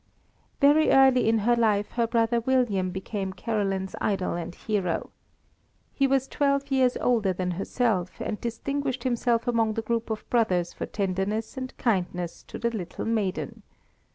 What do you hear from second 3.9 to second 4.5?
idol